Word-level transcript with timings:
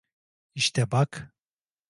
İşte 0.55 0.91
bak… 0.91 1.31